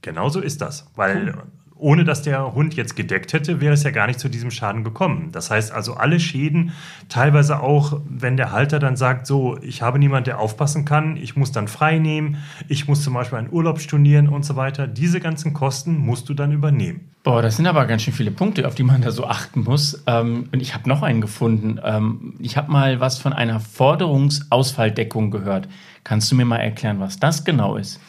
Genauso 0.07 0.39
ist 0.39 0.61
das, 0.61 0.89
weil 0.95 1.33
ohne 1.75 2.05
dass 2.05 2.21
der 2.21 2.53
Hund 2.53 2.75
jetzt 2.75 2.95
gedeckt 2.95 3.33
hätte, 3.33 3.59
wäre 3.59 3.73
es 3.73 3.83
ja 3.83 3.91
gar 3.91 4.07
nicht 4.07 4.21
zu 4.21 4.29
diesem 4.29 4.51
Schaden 4.51 4.85
gekommen. 4.85 5.33
Das 5.33 5.51
heißt 5.51 5.73
also, 5.73 5.95
alle 5.95 6.17
Schäden, 6.21 6.71
teilweise 7.09 7.59
auch, 7.59 7.99
wenn 8.07 8.37
der 8.37 8.53
Halter 8.53 8.79
dann 8.79 8.95
sagt, 8.95 9.27
so, 9.27 9.57
ich 9.61 9.81
habe 9.81 9.99
niemanden, 9.99 10.23
der 10.23 10.39
aufpassen 10.39 10.85
kann, 10.85 11.17
ich 11.17 11.35
muss 11.35 11.51
dann 11.51 11.67
frei 11.67 11.99
nehmen, 11.99 12.37
ich 12.69 12.87
muss 12.87 13.03
zum 13.03 13.15
Beispiel 13.15 13.37
einen 13.37 13.51
Urlaub 13.51 13.81
stornieren 13.81 14.29
und 14.29 14.45
so 14.45 14.55
weiter, 14.55 14.87
diese 14.87 15.19
ganzen 15.19 15.53
Kosten 15.53 15.97
musst 15.97 16.29
du 16.29 16.33
dann 16.33 16.53
übernehmen. 16.53 17.01
Boah, 17.27 17.41
das 17.41 17.57
sind 17.57 17.67
aber 17.67 17.85
ganz 17.87 18.03
schön 18.03 18.13
viele 18.13 18.31
Punkte, 18.31 18.65
auf 18.65 18.75
die 18.75 18.83
man 18.83 19.01
da 19.01 19.11
so 19.11 19.27
achten 19.27 19.65
muss. 19.65 20.01
Ähm, 20.07 20.47
und 20.53 20.61
ich 20.61 20.73
habe 20.73 20.87
noch 20.87 21.03
einen 21.03 21.19
gefunden. 21.19 21.77
Ähm, 21.83 22.35
ich 22.39 22.55
habe 22.55 22.71
mal 22.71 23.01
was 23.01 23.17
von 23.17 23.33
einer 23.33 23.59
Forderungsausfalldeckung 23.59 25.29
gehört. 25.29 25.67
Kannst 26.05 26.31
du 26.31 26.35
mir 26.35 26.45
mal 26.45 26.59
erklären, 26.59 27.01
was 27.01 27.19
das 27.19 27.43
genau 27.43 27.75
ist? 27.75 27.99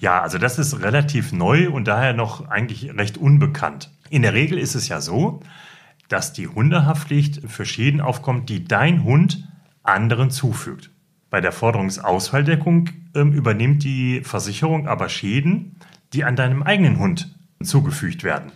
Ja, 0.00 0.22
also 0.22 0.38
das 0.38 0.58
ist 0.58 0.82
relativ 0.82 1.30
neu 1.30 1.70
und 1.70 1.86
daher 1.86 2.14
noch 2.14 2.48
eigentlich 2.48 2.92
recht 2.98 3.16
unbekannt. 3.16 3.92
In 4.10 4.22
der 4.22 4.34
Regel 4.34 4.58
ist 4.58 4.74
es 4.74 4.88
ja 4.88 5.00
so, 5.00 5.38
dass 6.08 6.32
die 6.32 6.48
Hundehaftpflicht 6.48 7.48
für 7.48 7.66
Schäden 7.66 8.00
aufkommt, 8.00 8.48
die 8.48 8.64
dein 8.64 9.04
Hund 9.04 9.48
anderen 9.84 10.32
zufügt. 10.32 10.90
Bei 11.30 11.40
der 11.40 11.52
Forderungsausfalldeckung 11.52 12.88
äh, 13.14 13.20
übernimmt 13.20 13.84
die 13.84 14.22
Versicherung 14.24 14.88
aber 14.88 15.08
Schäden, 15.08 15.76
die 16.12 16.24
an 16.24 16.34
deinem 16.34 16.64
eigenen 16.64 16.98
Hund 16.98 17.32
zugefügt 17.62 18.24
werden. 18.24 18.50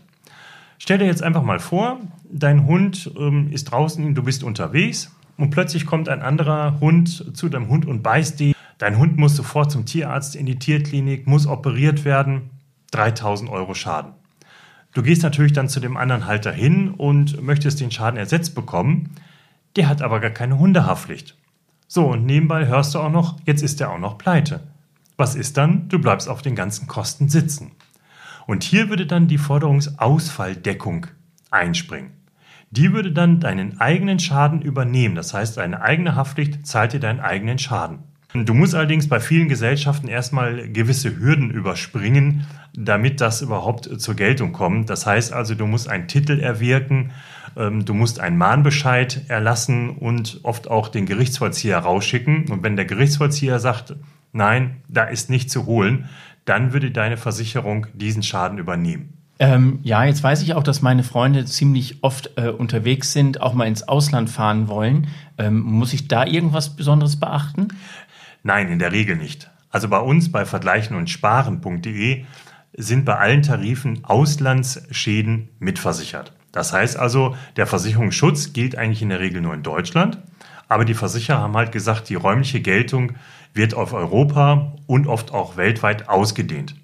Stell 0.79 0.99
dir 0.99 1.07
jetzt 1.07 1.23
einfach 1.23 1.43
mal 1.43 1.59
vor, 1.59 2.01
dein 2.31 2.67
Hund 2.67 3.11
ähm, 3.19 3.51
ist 3.51 3.65
draußen, 3.65 4.15
du 4.15 4.23
bist 4.23 4.45
unterwegs 4.45 5.15
und 5.37 5.51
plötzlich 5.51 5.87
kommt 5.87 6.09
ein 6.09 6.23
anderer 6.23 6.81
Hund 6.81 7.37
zu 7.37 7.49
deinem 7.49 7.69
Hund 7.69 7.87
und 7.87 8.03
beißt 8.03 8.41
dich 8.41 8.55
Dein 8.79 8.97
Hund 8.97 9.19
muss 9.19 9.35
sofort 9.35 9.73
zum 9.73 9.87
Tierarzt 9.87 10.37
in 10.37 10.47
die 10.47 10.59
Tierklinik, 10.59 11.27
muss 11.27 11.49
operiert 11.49 12.05
werden. 12.05 12.51
3000 12.93 13.51
Euro 13.51 13.75
Schaden. 13.75 14.13
Du 14.95 15.03
gehst 15.03 15.23
natürlich 15.23 15.53
dann 15.53 15.69
zu 15.69 15.81
dem 15.81 15.97
anderen 15.97 16.27
Halter 16.27 16.53
hin 16.53 16.95
und 16.95 17.43
möchtest 17.43 17.81
den 17.81 17.91
Schaden 17.91 18.19
ersetzt 18.19 18.55
bekommen. 18.55 19.11
der 19.77 19.89
hat 19.89 20.01
aber 20.01 20.19
gar 20.21 20.31
keine 20.31 20.59
Hundehaftpflicht. 20.59 21.37
So, 21.87 22.07
und 22.07 22.25
nebenbei 22.25 22.67
hörst 22.67 22.95
du 22.95 23.01
auch 23.01 23.11
noch, 23.11 23.37
jetzt 23.45 23.63
ist 23.63 23.81
er 23.81 23.91
auch 23.91 23.99
noch 23.99 24.17
pleite. 24.17 24.61
Was 25.17 25.35
ist 25.35 25.57
dann? 25.57 25.89
Du 25.89 25.99
bleibst 25.99 26.29
auf 26.29 26.43
den 26.43 26.55
ganzen 26.55 26.87
Kosten 26.87 27.29
sitzen. 27.29 27.73
Und 28.49 28.65
hier 28.65 28.89
würde 28.89 29.05
dann 29.05 29.29
die 29.29 29.37
Forderungsausfalldeckung 29.37 31.09
einspringen. 31.51 32.13
Die 32.71 32.95
würde 32.95 33.13
dann 33.13 33.41
deinen 33.41 33.79
eigenen 33.79 34.19
Schaden 34.19 34.63
übernehmen. 34.63 35.15
Das 35.15 35.35
heißt, 35.35 35.59
deine 35.59 35.83
eigene 35.83 36.17
Haftpflicht 36.17 36.67
zahlt 36.67 36.95
dir 36.95 37.01
deinen 37.01 37.21
eigenen 37.21 37.59
Schaden. 37.59 37.99
Du 38.33 38.55
musst 38.55 38.75
allerdings 38.75 39.07
bei 39.07 39.21
vielen 39.21 39.49
Gesellschaften 39.49 40.09
erstmal 40.09 40.67
gewisse 40.71 41.19
Hürden 41.19 41.51
überspringen, 41.51 42.47
damit 42.73 43.21
das 43.21 43.43
überhaupt 43.43 44.01
zur 44.01 44.15
Geltung 44.15 44.53
kommt. 44.53 44.89
Das 44.89 45.05
heißt 45.05 45.31
also, 45.31 45.55
du 45.55 45.67
musst 45.67 45.91
einen 45.91 46.09
Titel 46.09 46.41
erwirken, 46.41 47.13
ähm, 47.55 47.85
du 47.85 47.93
musst 47.93 48.19
einen 48.19 48.39
Mahnbescheid 48.39 49.27
erlassen 49.29 49.91
und 49.91 50.41
oft 50.43 50.71
auch 50.71 50.89
den 50.89 51.05
Gerichtsvollzieher 51.05 51.79
rausschicken. 51.79 52.51
Und 52.51 52.63
wenn 52.63 52.77
der 52.77 52.87
Gerichtsvollzieher 52.87 53.59
sagt, 53.59 53.95
nein, 54.33 54.83
da 54.89 55.05
ist 55.05 55.29
nicht 55.29 55.51
zu 55.51 55.67
holen, 55.67 56.09
dann 56.49 56.73
würde 56.73 56.91
deine 56.91 57.17
Versicherung 57.17 57.87
diesen 57.95 58.23
Schaden 58.23 58.59
übernehmen. 58.59 59.15
Ähm, 59.41 59.79
ja, 59.83 60.05
jetzt 60.05 60.23
weiß 60.23 60.43
ich 60.43 60.55
auch, 60.55 60.65
dass 60.65 60.83
meine 60.83 61.05
Freunde 61.05 61.45
ziemlich 61.45 62.03
oft 62.03 62.33
äh, 62.37 62.49
unterwegs 62.49 63.13
sind, 63.13 63.41
auch 63.41 63.55
mal 63.55 63.67
ins 63.67 63.87
Ausland 63.87 64.31
fahren 64.31 64.67
wollen. 64.67 65.09
Ähm, 65.39 65.61
muss 65.61 65.93
ich 65.93 66.09
da 66.09 66.27
irgendwas 66.27 66.75
Besonderes 66.75 67.21
beachten? 67.21 67.69
Nein, 68.43 68.69
in 68.69 68.81
der 68.81 68.91
Regel 68.91 69.17
nicht. 69.17 69.51
Also 69.71 69.89
bei 69.89 70.01
uns 70.01 70.33
bei 70.33 70.45
vergleichen 70.45 70.97
und 70.97 71.09
sparen.de 71.09 72.25
sind 72.77 73.05
bei 73.05 73.17
allen 73.17 73.43
Tarifen 73.43 74.05
Auslandsschäden 74.05 75.51
mitversichert. 75.59 76.33
Das 76.51 76.73
heißt 76.73 76.97
also, 76.97 77.37
der 77.57 77.67
Versicherungsschutz 77.67 78.53
gilt 78.53 78.77
eigentlich 78.77 79.03
in 79.03 79.11
der 79.11 79.21
Regel 79.21 79.41
nur 79.41 79.55
in 79.55 79.63
Deutschland, 79.63 80.19
aber 80.69 80.85
die 80.85 80.95
Versicherer 80.95 81.39
haben 81.39 81.57
halt 81.57 81.73
gesagt, 81.73 82.09
die 82.09 82.15
räumliche 82.15 82.61
Geltung 82.61 83.13
wird 83.55 83.75
auf 83.75 83.93
Europa 83.93 84.75
und 84.87 85.07
oft 85.07 85.33
auch 85.33 85.57
weltweit 85.57 86.09
ausgedehnt. 86.09 86.77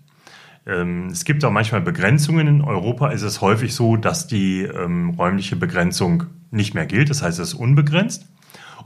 Ähm, 0.66 1.08
es 1.08 1.24
gibt 1.24 1.44
auch 1.44 1.50
manchmal 1.50 1.82
Begrenzungen. 1.82 2.46
In 2.46 2.60
Europa 2.62 3.08
ist 3.10 3.22
es 3.22 3.40
häufig 3.40 3.74
so, 3.74 3.96
dass 3.96 4.26
die 4.26 4.62
ähm, 4.62 5.10
räumliche 5.10 5.56
Begrenzung 5.56 6.24
nicht 6.50 6.74
mehr 6.74 6.86
gilt. 6.86 7.10
Das 7.10 7.22
heißt, 7.22 7.38
es 7.38 7.48
ist 7.48 7.54
unbegrenzt. 7.54 8.26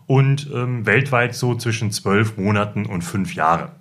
Und 0.07 0.51
ähm, 0.55 0.87
weltweit 0.87 1.35
so 1.35 1.55
zwischen 1.55 1.93
zwölf 1.93 2.37
Monaten 2.37 2.87
und 2.87 3.03
fünf 3.03 3.35
Jahre. 3.35 3.73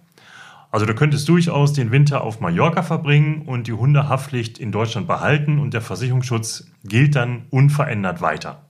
Also 0.72 0.86
du 0.86 0.94
könntest 0.94 1.30
durchaus 1.30 1.72
den 1.72 1.92
Winter 1.92 2.22
auf 2.22 2.42
Mallorca 2.42 2.84
verbringen 2.84 3.44
und 3.44 3.68
die 3.68 3.74
Hundehaftpflicht 3.74 4.60
in 4.60 4.74
Deutschland 4.74 5.08
behalten 5.08 5.60
und 5.60 5.74
der 5.74 5.82
Versicherungsschutz 5.82 6.70
gilt 6.84 7.16
dann 7.16 7.44
unverändert 7.50 8.22
weiter. 8.22 8.67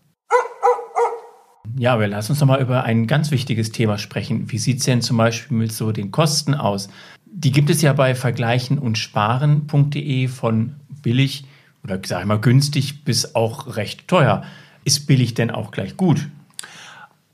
Ja, 1.77 1.93
aber 1.93 2.07
lass 2.07 2.29
uns 2.29 2.39
doch 2.39 2.47
mal 2.47 2.61
über 2.61 2.83
ein 2.85 3.05
ganz 3.05 3.29
wichtiges 3.29 3.71
Thema 3.71 3.99
sprechen. 3.99 4.51
Wie 4.51 4.57
sieht 4.57 4.79
es 4.79 4.85
denn 4.85 5.01
zum 5.01 5.17
Beispiel 5.17 5.55
mit 5.55 5.71
so 5.71 5.91
den 5.91 6.11
Kosten 6.11 6.55
aus? 6.55 6.89
Die 7.25 7.51
gibt 7.51 7.69
es 7.69 7.83
ja 7.83 7.93
bei 7.93 8.15
vergleichen 8.15 8.79
und 8.79 8.97
sparen.de 8.97 10.27
von 10.27 10.75
billig 11.03 11.45
oder 11.83 11.99
sag 12.03 12.21
ich 12.21 12.25
mal 12.25 12.39
günstig 12.39 13.03
bis 13.03 13.35
auch 13.35 13.75
recht 13.75 14.07
teuer. 14.07 14.43
Ist 14.85 15.05
billig 15.05 15.35
denn 15.35 15.51
auch 15.51 15.69
gleich 15.69 15.97
gut? 15.97 16.27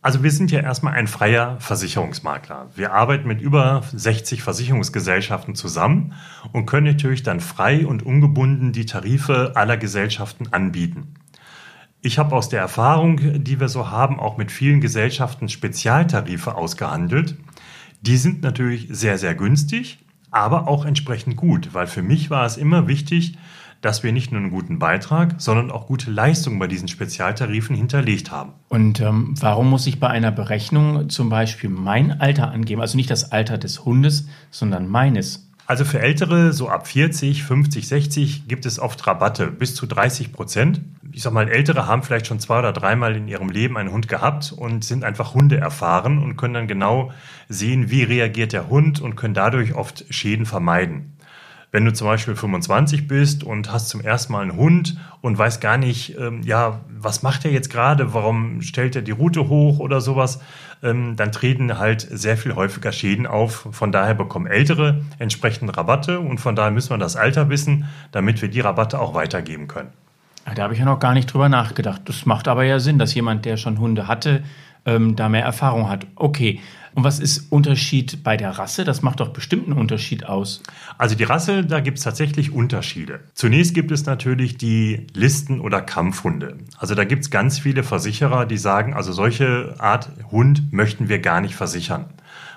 Also 0.02 0.22
wir 0.22 0.32
sind 0.32 0.52
ja 0.52 0.60
erstmal 0.60 0.96
ein 0.96 1.08
freier 1.08 1.56
Versicherungsmakler. 1.62 2.68
Wir 2.76 2.92
arbeiten 2.92 3.26
mit 3.26 3.40
über 3.40 3.84
60 3.94 4.44
Versicherungsgesellschaften 4.44 5.56
zusammen 5.56 6.14
und 6.52 6.66
können 6.66 6.88
natürlich 6.88 7.24
dann 7.24 7.40
frei 7.40 7.88
und 7.88 8.04
ungebunden 8.04 8.74
die 8.74 8.86
Tarife 8.86 9.54
aller 9.56 9.78
Gesellschaften 9.78 10.52
anbieten. 10.52 11.14
Ich 12.06 12.20
habe 12.20 12.36
aus 12.36 12.50
der 12.50 12.60
Erfahrung, 12.60 13.44
die 13.46 13.62
wir 13.62 13.70
so 13.70 13.90
haben, 13.90 14.20
auch 14.20 14.36
mit 14.36 14.52
vielen 14.52 14.82
Gesellschaften 14.82 15.48
Spezialtarife 15.48 16.56
ausgehandelt. 16.56 17.36
Die 18.02 18.18
sind 18.18 18.44
natürlich 18.44 18.88
sehr, 18.90 19.18
sehr 19.18 19.36
günstig, 19.36 20.00
aber 20.30 20.68
auch 20.68 20.84
entsprechend 20.84 21.38
gut, 21.38 21.74
weil 21.74 21.88
für 21.88 22.02
mich 22.02 22.30
war 22.30 22.46
es 22.46 22.58
immer 22.58 22.90
wichtig, 22.90 23.38
dass 23.80 24.04
wir 24.04 24.12
nicht 24.12 24.34
nur 24.34 24.42
einen 24.42 24.50
guten 24.50 24.80
Beitrag, 24.80 25.36
sondern 25.38 25.72
auch 25.72 25.88
gute 25.88 26.12
Leistungen 26.12 26.60
bei 26.60 26.68
diesen 26.68 26.90
Spezialtarifen 26.90 27.74
hinterlegt 27.74 28.32
haben. 28.32 28.52
Und 28.68 29.00
ähm, 29.00 29.36
warum 29.40 29.70
muss 29.70 29.88
ich 29.88 30.02
bei 30.02 30.10
einer 30.10 30.32
Berechnung 30.34 31.10
zum 31.10 31.30
Beispiel 31.30 31.70
mein 31.70 32.20
Alter 32.20 32.52
angeben? 32.52 32.82
Also 32.82 32.98
nicht 32.98 33.12
das 33.12 33.32
Alter 33.32 33.58
des 33.58 33.86
Hundes, 33.86 34.28
sondern 34.52 34.90
meines. 34.90 35.50
Also 35.68 35.86
für 35.86 36.02
Ältere, 36.02 36.52
so 36.52 36.68
ab 36.68 36.86
40, 36.86 37.44
50, 37.44 37.88
60, 37.88 38.48
gibt 38.50 38.66
es 38.66 38.78
oft 38.78 39.08
Rabatte 39.08 39.48
bis 39.48 39.74
zu 39.74 39.86
30 39.86 40.34
Prozent. 40.34 40.82
Ich 41.16 41.22
sag 41.22 41.32
mal, 41.32 41.48
Ältere 41.48 41.86
haben 41.86 42.02
vielleicht 42.02 42.26
schon 42.26 42.40
zwei 42.40 42.58
oder 42.58 42.74
dreimal 42.74 43.16
in 43.16 43.28
ihrem 43.28 43.50
Leben 43.50 43.78
einen 43.78 43.92
Hund 43.92 44.08
gehabt 44.08 44.52
und 44.52 44.84
sind 44.84 45.04
einfach 45.04 45.36
Hunde 45.36 45.58
erfahren 45.58 46.18
und 46.18 46.38
können 46.38 46.56
dann 46.56 46.68
genau 46.68 47.12
sehen, 47.48 47.92
wie 47.92 48.02
reagiert 48.02 48.52
der 48.52 48.68
Hund 48.68 49.00
und 49.00 49.16
können 49.16 49.36
dadurch 49.36 49.76
oft 49.76 50.06
Schäden 50.10 50.48
vermeiden. 50.48 51.16
Wenn 51.72 51.86
du 51.86 51.94
zum 51.94 52.08
Beispiel 52.08 52.36
25 52.36 53.08
bist 53.08 53.44
und 53.44 53.72
hast 53.72 53.90
zum 53.90 54.02
ersten 54.02 54.34
Mal 54.34 54.42
einen 54.42 54.58
Hund 54.58 54.98
und 55.22 55.38
weißt 55.38 55.62
gar 55.62 55.78
nicht, 55.78 56.18
ähm, 56.18 56.42
ja, 56.44 56.82
was 56.90 57.22
macht 57.22 57.46
er 57.46 57.52
jetzt 57.52 57.70
gerade, 57.70 58.16
warum 58.16 58.64
stellt 58.64 58.96
er 58.96 59.04
die 59.04 59.12
Route 59.12 59.50
hoch 59.50 59.78
oder 59.78 60.02
sowas, 60.02 60.40
ähm, 60.82 61.16
dann 61.16 61.32
treten 61.32 61.78
halt 61.78 62.02
sehr 62.02 62.38
viel 62.38 62.56
häufiger 62.56 62.92
Schäden 62.92 63.28
auf. 63.28 63.68
Von 63.72 63.92
daher 63.92 64.16
bekommen 64.16 64.48
Ältere 64.48 65.04
entsprechend 65.20 65.76
Rabatte 65.78 66.20
und 66.20 66.40
von 66.40 66.56
daher 66.56 66.72
müssen 66.72 66.90
wir 66.90 66.98
das 66.98 67.16
Alter 67.16 67.50
wissen, 67.50 67.86
damit 68.12 68.42
wir 68.42 68.50
die 68.50 68.62
Rabatte 68.62 69.00
auch 69.00 69.14
weitergeben 69.14 69.68
können. 69.68 69.90
Da 70.56 70.64
habe 70.64 70.74
ich 70.74 70.80
ja 70.80 70.86
noch 70.86 71.00
gar 71.00 71.14
nicht 71.14 71.34
drüber 71.34 71.50
nachgedacht. 71.50 72.02
Das 72.06 72.26
macht 72.26 72.48
aber 72.48 72.64
ja 72.64 72.80
Sinn, 72.80 73.00
dass 73.00 73.14
jemand, 73.14 73.46
der 73.46 73.58
schon 73.58 73.80
Hunde 73.80 74.08
hatte, 74.08 74.44
ähm, 74.86 75.16
da 75.16 75.30
mehr 75.30 75.44
Erfahrung 75.44 75.90
hat. 75.90 76.06
Okay. 76.16 76.60
Und 76.96 77.04
was 77.04 77.20
ist 77.20 77.52
Unterschied 77.52 78.24
bei 78.24 78.38
der 78.38 78.52
Rasse? 78.52 78.84
Das 78.84 79.02
macht 79.02 79.20
doch 79.20 79.30
bestimmt 79.30 79.66
einen 79.66 79.80
Unterschied 79.80 80.26
aus. 80.26 80.62
Also 81.00 81.16
die 81.16 81.24
Rasse, 81.24 81.66
da 81.66 81.80
gibt 81.80 81.98
es 81.98 82.04
tatsächlich 82.04 82.52
Unterschiede. 82.52 83.22
Zunächst 83.34 83.74
gibt 83.74 83.92
es 83.92 84.06
natürlich 84.06 84.58
die 84.58 85.08
Listen- 85.14 85.60
oder 85.60 85.82
Kampfhunde. 85.82 86.58
Also 86.78 86.94
da 86.94 87.04
gibt 87.04 87.24
es 87.24 87.32
ganz 87.32 87.58
viele 87.58 87.82
Versicherer, 87.84 88.46
die 88.46 88.58
sagen, 88.58 88.94
also 88.94 89.12
solche 89.12 89.74
Art 89.80 90.12
Hund 90.30 90.72
möchten 90.72 91.10
wir 91.10 91.18
gar 91.18 91.42
nicht 91.42 91.56
versichern. 91.56 92.06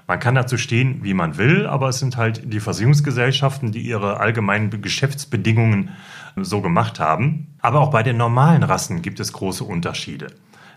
Man 0.07 0.21
kann 0.21 0.37
dazu 0.37 0.57
stehen, 0.57 1.03
wie 1.03 1.15
man 1.15 1.37
will, 1.37 1.67
aber 1.67 1.89
es 1.89 1.99
sind 1.99 2.17
halt 2.17 2.53
die 2.53 2.61
Versicherungsgesellschaften, 2.61 3.73
die 3.73 3.81
ihre 3.81 4.21
allgemeinen 4.21 4.71
Geschäftsbedingungen 4.81 5.91
so 6.37 6.61
gemacht 6.61 7.01
haben. 7.01 7.49
Aber 7.61 7.81
auch 7.81 7.91
bei 7.91 8.03
den 8.03 8.17
normalen 8.17 8.63
Rassen 8.63 9.03
gibt 9.03 9.19
es 9.19 9.33
große 9.33 9.65
Unterschiede. 9.65 10.29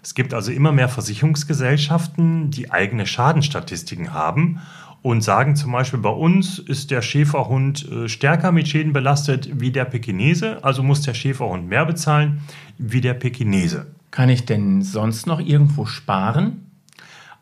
Es 0.02 0.16
gibt 0.16 0.34
also 0.34 0.52
immer 0.52 0.72
mehr 0.72 0.90
Versicherungsgesellschaften, 0.90 2.52
die 2.52 2.72
eigene 2.72 3.06
Schadenstatistiken 3.06 4.14
haben 4.14 4.62
und 5.02 5.22
sagen 5.22 5.56
zum 5.56 5.72
Beispiel, 5.72 6.00
bei 6.00 6.10
uns 6.10 6.60
ist 6.60 6.92
der 6.92 7.02
Schäferhund 7.02 7.90
äh, 7.90 8.10
stärker 8.10 8.52
mit 8.52 8.68
Schäden 8.68 8.94
belastet 8.94 9.60
wie 9.60 9.72
der 9.72 9.86
Pekinese, 9.86 10.64
also 10.64 10.84
muss 10.84 11.02
der 11.02 11.14
Schäferhund 11.14 11.68
mehr 11.68 11.86
bezahlen 11.86 12.42
wie 12.78 13.02
der 13.02 13.14
Pekinese. 13.14 13.88
Kann 14.12 14.30
ich 14.30 14.46
denn 14.46 14.82
sonst 14.82 15.28
noch 15.28 15.40
irgendwo 15.40 15.86
sparen? 15.86 16.69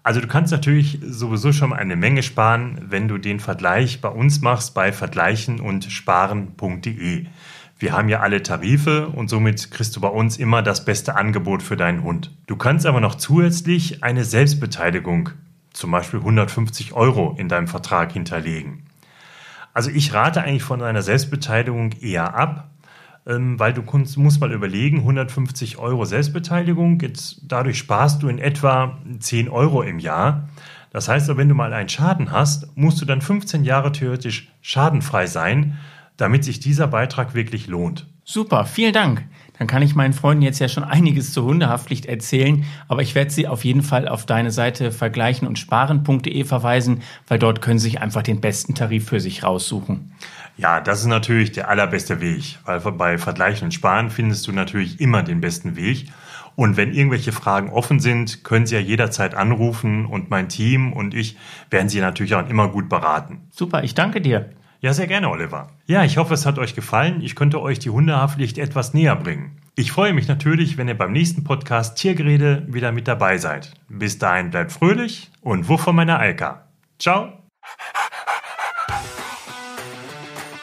Also 0.07 0.21
du 0.21 0.27
kannst 0.27 0.53
natürlich 0.53 0.99
sowieso 1.05 1.51
schon 1.51 1.73
eine 1.73 1.97
Menge 1.97 2.23
sparen, 2.23 2.79
wenn 2.87 3.09
du 3.09 3.17
den 3.17 3.41
Vergleich 3.41 3.99
bei 3.99 4.07
uns 4.07 4.39
machst 4.39 4.73
bei 4.73 4.93
vergleichen 4.93 5.59
und 5.59 5.83
sparen.de. 5.83 7.25
Wir 7.77 7.91
haben 7.91 8.07
ja 8.07 8.21
alle 8.21 8.41
Tarife 8.41 9.09
und 9.09 9.29
somit 9.29 9.69
kriegst 9.69 9.97
du 9.97 9.99
bei 9.99 10.07
uns 10.07 10.37
immer 10.37 10.61
das 10.61 10.85
beste 10.85 11.17
Angebot 11.17 11.61
für 11.61 11.75
deinen 11.75 12.03
Hund. 12.03 12.31
Du 12.45 12.55
kannst 12.55 12.85
aber 12.85 13.01
noch 13.01 13.15
zusätzlich 13.15 14.01
eine 14.01 14.23
Selbstbeteiligung, 14.23 15.31
zum 15.73 15.91
Beispiel 15.91 16.19
150 16.19 16.93
Euro, 16.93 17.35
in 17.37 17.49
deinem 17.49 17.67
Vertrag 17.67 18.13
hinterlegen. 18.13 18.83
Also 19.73 19.89
ich 19.89 20.13
rate 20.13 20.41
eigentlich 20.41 20.63
von 20.63 20.81
einer 20.83 21.01
Selbstbeteiligung 21.01 21.91
eher 21.99 22.33
ab, 22.33 22.69
ähm, 23.27 23.60
weil 23.60 23.74
du 23.74 23.84
musst 24.15 24.39
mal 24.39 24.51
überlegen, 24.51 25.00
150 25.00 25.77
Euro 25.77 26.05
Selbstbeteiligung, 26.05 27.00
jetzt, 27.01 27.41
dadurch 27.43 27.77
sparst 27.77 28.24
du 28.24 28.29
in 28.29 28.39
etwa 28.39 28.98
10 29.19 29.50
Euro 29.50 29.81
im 29.81 30.00
Jahr. 30.00 30.48
Das 30.91 31.10
heißt, 31.10 31.36
wenn 31.36 31.50
du 31.50 31.55
mal 31.55 31.74
einen 31.74 31.89
Schaden 31.89 32.31
hast, 32.31 32.75
musst 32.77 33.01
du 33.01 33.05
dann 33.05 33.22
15 33.22 33.65
Jahre 33.65 33.91
theoretisch 33.91 34.48
schadenfrei 34.62 35.27
sein, 35.27 35.77
damit 36.15 36.46
sich 36.46 36.60
dieser 36.60 36.88
Beitrag 36.88 37.36
wirklich 37.36 37.67
lohnt. 37.67 38.07
Super, 38.24 38.65
vielen 38.65 38.93
Dank. 38.93 39.24
Dann 39.57 39.67
kann 39.67 39.81
ich 39.81 39.96
meinen 39.96 40.13
Freunden 40.13 40.43
jetzt 40.43 40.60
ja 40.60 40.67
schon 40.67 40.84
einiges 40.84 41.34
zur 41.34 41.46
Hundehaftpflicht 41.46 42.05
erzählen, 42.05 42.65
aber 42.88 43.01
ich 43.01 43.15
werde 43.15 43.31
sie 43.31 43.48
auf 43.48 43.65
jeden 43.65 43.81
Fall 43.81 44.07
auf 44.07 44.25
deine 44.25 44.51
Seite 44.51 44.91
vergleichen 44.91 45.48
und 45.48 45.57
sparen.de 45.57 46.43
verweisen, 46.43 47.01
weil 47.27 47.39
dort 47.39 47.62
können 47.62 47.79
sie 47.79 47.89
sich 47.89 48.01
einfach 48.01 48.24
den 48.24 48.41
besten 48.41 48.75
Tarif 48.75 49.07
für 49.07 49.19
sich 49.19 49.43
raussuchen. 49.43 50.12
Ja, 50.57 50.81
das 50.81 51.01
ist 51.01 51.05
natürlich 51.05 51.51
der 51.51 51.69
allerbeste 51.69 52.19
Weg, 52.19 52.57
weil 52.65 52.79
bei 52.79 53.17
Vergleichen 53.17 53.65
und 53.65 53.71
Sparen 53.73 54.09
findest 54.09 54.47
du 54.47 54.51
natürlich 54.51 54.99
immer 54.99 55.23
den 55.23 55.39
besten 55.39 55.75
Weg. 55.75 56.11
Und 56.55 56.75
wenn 56.75 56.91
irgendwelche 56.91 57.31
Fragen 57.31 57.69
offen 57.69 57.99
sind, 57.99 58.43
können 58.43 58.65
Sie 58.65 58.73
ja 58.73 58.81
jederzeit 58.81 59.35
anrufen 59.35 60.07
und 60.07 60.31
mein 60.31 60.49
Team 60.49 60.91
und 60.91 61.13
ich 61.13 61.37
werden 61.69 61.87
Sie 61.87 61.99
natürlich 62.01 62.33
auch 62.33 62.49
immer 62.49 62.69
gut 62.69 62.89
beraten. 62.89 63.41
Super, 63.51 63.83
ich 63.83 63.93
danke 63.93 64.21
dir. 64.21 64.49
Ja, 64.79 64.93
sehr 64.93 65.05
gerne, 65.05 65.29
Oliver. 65.29 65.69
Ja, 65.85 66.03
ich 66.03 66.17
hoffe, 66.17 66.33
es 66.33 66.47
hat 66.47 66.57
euch 66.57 66.73
gefallen. 66.73 67.21
Ich 67.21 67.35
könnte 67.35 67.61
euch 67.61 67.77
die 67.77 67.91
Hundehaftpflicht 67.91 68.57
etwas 68.57 68.95
näher 68.95 69.15
bringen. 69.15 69.57
Ich 69.75 69.91
freue 69.91 70.13
mich 70.13 70.27
natürlich, 70.27 70.77
wenn 70.77 70.87
ihr 70.87 70.97
beim 70.97 71.11
nächsten 71.11 71.43
Podcast 71.43 71.97
Tiergerede 71.97 72.65
wieder 72.67 72.91
mit 72.91 73.07
dabei 73.07 73.37
seid. 73.37 73.73
Bis 73.89 74.17
dahin 74.17 74.49
bleibt 74.49 74.71
fröhlich 74.71 75.31
und 75.41 75.69
wuff 75.69 75.81
von 75.81 75.95
meiner 75.95 76.17
Alka. 76.17 76.67
Ciao. 76.97 77.33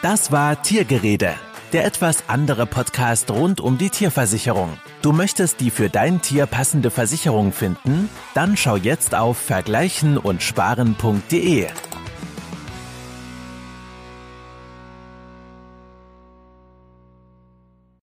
Das 0.05 0.31
war 0.31 0.61
Tiergerede, 0.61 1.33
der 1.73 1.83
etwas 1.83 2.25
andere 2.27 2.67
Podcast 2.67 3.31
rund 3.31 3.59
um 3.59 3.79
die 3.79 3.89
Tierversicherung. 3.89 4.69
Du 5.01 5.13
möchtest 5.13 5.61
die 5.61 5.71
für 5.71 5.89
dein 5.89 6.21
Tier 6.21 6.45
passende 6.45 6.91
Versicherung 6.91 7.51
finden? 7.51 8.07
Dann 8.35 8.55
schau 8.55 8.75
jetzt 8.75 9.15
auf 9.15 9.35
vergleichen 9.35 10.19
und 10.19 10.43
sparen.de. 10.43 11.69